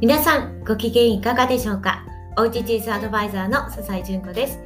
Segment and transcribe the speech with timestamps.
[0.00, 2.04] 皆さんご機嫌いかがでしょうか？
[2.36, 4.60] おうちチーズアドバイザーの笹井純子です。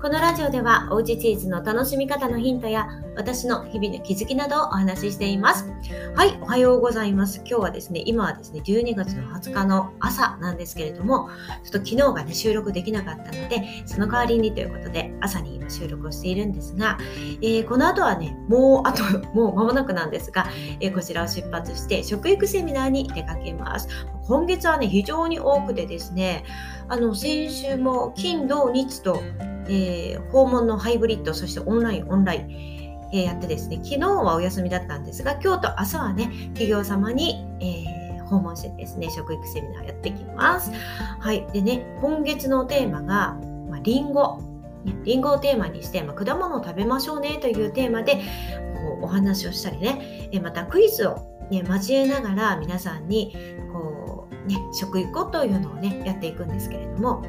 [0.00, 5.68] このラジオではおうちチーズの楽しみ方のヒントや私の日々の気づきなどをお話ししています。
[6.14, 7.38] はい、おはようございます。
[7.38, 11.30] 今日はですね、今はですね、12月の20日の朝なんですけれども、
[11.64, 16.96] ちょっと昨日がね、収録できなかったので、その代わりにということで、朝に今収録をしているんですが、
[17.42, 19.02] えー、この後はね、もうあと、
[19.34, 20.46] もう間もなくなんですが、
[20.78, 23.88] えー、こちらを出発して食育セミナーに出かけます。
[24.28, 26.44] 今月はね、非常に多くてですね、
[26.86, 29.20] あの、先週も金、土、日と、
[29.68, 40.72] えー、訪問のハイブリッド、そしてオンライン、オンライン、えー、やってですね、昨日はお休みだったんですが、今日と明日はね、企業様に、えー、訪問してですね、食育セミナーやってきます。
[41.20, 41.46] はい。
[41.52, 43.36] でね、今月のテーマが、
[43.70, 44.40] まあ、リンゴ。
[45.04, 48.20] リンゴをテーマにして、まあ、果物を食べましょうねというテーマでこ
[49.02, 51.16] うお話をしたりね、えまたクイズを、
[51.50, 53.34] ね、交えながら皆さんに
[53.72, 57.22] こう、ね、食育をというのをねやっていくんですけれども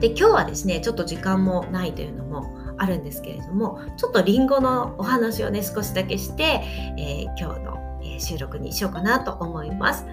[0.00, 6.62] で今日はですねちょっと時間もないというのもあるんですけれどもちょっとりんごのお話をね少しだけして、
[6.98, 10.06] えー、今日の、え収録にしようかなと思います。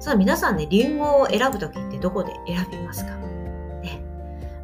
[0.00, 3.16] さあ皆さんねりんごを選ぶ時ってどこで選びますか？
[3.82, 4.00] ね。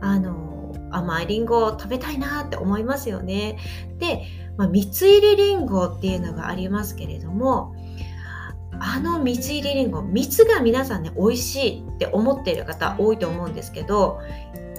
[0.01, 3.59] あの甘いりんごを食べたいなって思いますよね。
[3.99, 4.23] で、
[4.57, 7.75] まあ、蜜入りりんごっていうのがありますけれども
[8.81, 14.21] あの蜜入りりんご蜜が皆さんね美味しいって思っている方多いと思うんですけど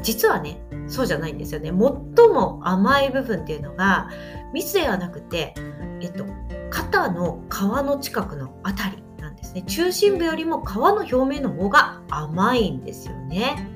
[0.02, 1.70] 実はねそうじゃないんですよね。
[1.70, 4.10] 最も甘い部分っていうのが
[4.54, 5.56] 蜜ではなくて、
[6.00, 6.26] えっと、
[6.70, 9.64] 肩の皮の近くのあたりなんですね。
[9.64, 13.68] 中心部よりも皮の表面の方が甘いんですよね。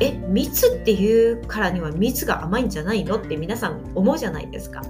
[0.00, 4.82] え蜜っていうからには蜜が甘いんじゃないのって皆さん思うじゃないですか。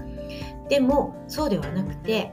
[0.69, 2.31] でもそうではなくて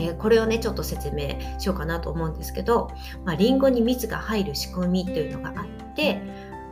[0.00, 2.90] えー、これをねちょっと説明しようかなと思うんですけど、
[3.24, 6.20] まあ、リンゴに蜜が入る仕組みというのがあって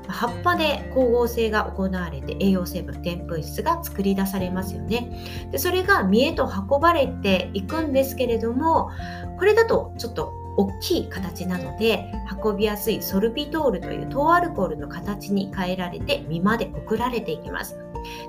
[0.09, 5.11] 葉っぱで光合成が行われて栄養成分でんぷん質が作り出されますよね。
[5.51, 8.91] でそれが実へと運ばれていくんですけれども
[9.39, 12.11] これだとちょっと大きい形なので
[12.43, 17.79] 運びやすいソルビトールという糖アルコールの形に変えられて実まで送られていきます。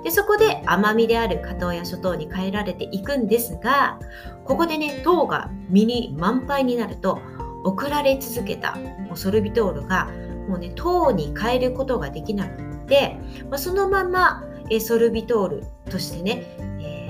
[0.03, 3.99] でそこで甘みである加糖や諸糖に変えられていくんですが
[4.45, 7.19] ここでね糖が実に満杯になると
[7.63, 8.77] 送られ続けた
[9.15, 10.09] ソルビトールが
[10.47, 13.17] もうね糖に変えることができなくって、
[13.49, 16.43] まあ、そのままえソルビトールとしてね、
[16.79, 17.09] え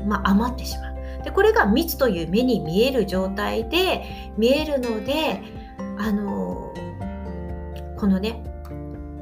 [0.00, 1.22] ー、まあ、余ってしまう。
[1.24, 5.42] でこれが蜜という目に見える状態で見えるので
[5.98, 8.44] あのー、このね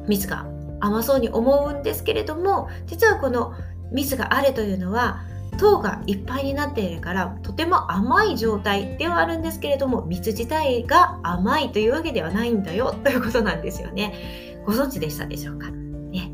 [0.06, 0.46] 蜜が
[0.80, 3.54] 甘そうに思うんですけれども実はこの
[3.92, 5.22] 蜜があるというのは
[5.58, 14.58] 糖がいっぱいになっているからとても甘い状態ではあるんですけれども蜜自体が甘いというわけではないんだよということなんですよね。
[14.66, 15.70] ご存知でしたでしょうか？
[15.70, 16.30] ね。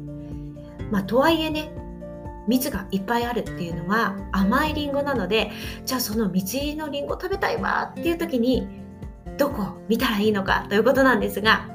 [0.90, 1.72] まあとはいえね
[2.48, 5.52] 蜜がいっぱいあるっていうのは甘いりんごなので
[5.86, 8.81] じゃあその蜜入りのりんご食べたいわっていう時に
[9.38, 11.68] どこを見たらいいのかということなんですが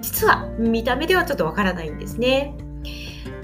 [0.00, 2.54] 実は見た目ではちょっとわからないんですね。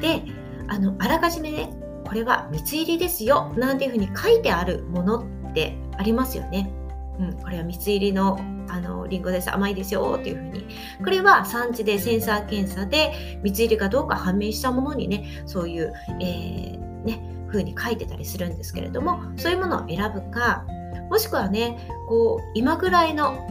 [0.01, 0.23] で
[0.69, 1.71] あのあらかじめね
[2.07, 5.19] これは蜜入りですよなんていうふうに書いてあるもの
[5.51, 6.71] ってありますよね。
[7.19, 8.39] うん、これは蜜入りの
[8.69, 9.53] あのリンゴです。
[9.53, 10.67] 甘いですよっていうふうに。
[11.03, 20.65] これは産地でセンサー検査で蜜入りかどうか判明したものにねそういう、えー、ね風に書いてたりするんですけれどもそういうものを選ぶか
[21.11, 23.47] もしくはねこう今ぐらいの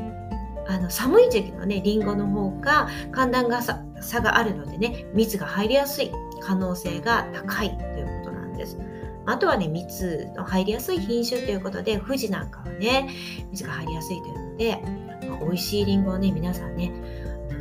[0.68, 6.12] あの寒い時期のねりんごの方が寒暖が差があるのでね蜜が入りやすい
[6.42, 8.78] 可能性が高いということなんです。
[9.26, 13.10] あとはね、蜜の入りやすい品種ということで、富士なんかはね、
[13.52, 14.82] 蜜が入りやすいというので、
[15.30, 16.92] まあ、美味しいりんごをね、皆さんね、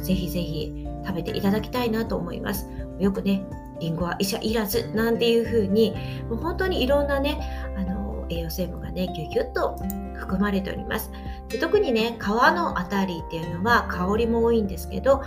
[0.02, 2.68] ぜひぜひ食べていただきたいなと思います。
[2.98, 3.44] よくね、
[3.78, 5.94] りんごは医者いらずなんていう風に、
[6.28, 7.38] もう本当にいろんなね、
[7.76, 8.01] あの
[8.32, 9.76] 栄養成分がね、ギュギュッと
[10.18, 11.10] 含まれております。
[11.48, 15.22] で特にね、皮のあたりっていうのは香りも多いんですけど、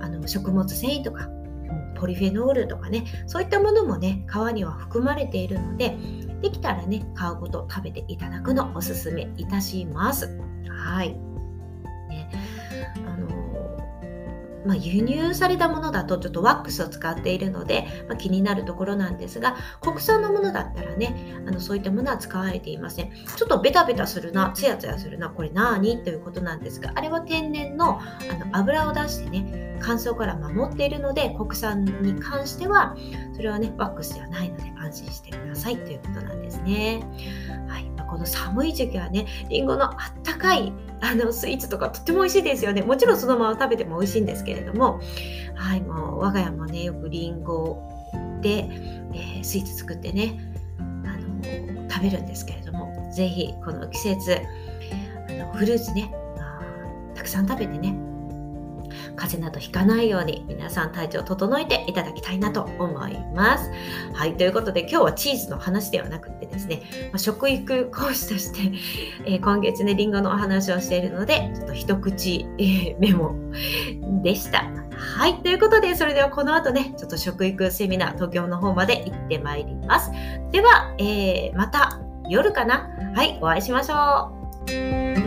[0.00, 1.28] あの食物繊維とか
[1.96, 5.96] ポリフェノールとかねそういったものもね皮には含まれているので
[6.42, 10.38] できたらね皮ごと食べていただくのおすすめいたします
[10.68, 11.25] はい
[14.66, 32.96] まあ、輸入されたものだとちょっとワックスを使っているので、まあ、気になるところなんですが国産のものだったらねあのそういったものは使われていませんちょっとベタベタするなツヤツヤするなこれ何ということなんですがあれは天然のあの油を出してね乾燥から守っているので国産に関しては
[33.34, 37.02] それはねワックスではないので安心してくださいということなんですね。
[37.68, 42.82] はいまあ、この寒い時期はねりんごのあったかいあのスイーツとかとっても美味しいですよね。
[42.82, 45.00] もちろんそのまま食べても美味しいんですけれども。
[45.54, 47.82] はいもう我が家もねよくりんご
[48.42, 48.68] で、
[49.14, 50.38] えー、スイーツ作ってね
[50.78, 52.76] あの食べるんですけれども。
[53.16, 54.42] 是非この季節
[55.28, 56.12] あのフルーツね
[57.14, 57.98] たくさん食べてね
[59.16, 63.70] 風邪などひかないように皆さん体調を整えていただきたいなと思います。
[64.12, 66.82] はい、ということで今日はチーズの話ではなくですね、
[67.12, 68.76] まあ、食育講師として、
[69.24, 73.34] えー、今月ね、りんごのお話をしているので、ちょっと一口、えー、メモ
[74.22, 74.64] でした。
[74.96, 75.42] はい。
[75.42, 80.10] ということで、それではこの後ね、ちょっと食育セミナー東京の方まで行ってまいります。
[80.50, 84.32] では、えー、また夜かなはい、お会いしましょ
[85.22, 85.25] う。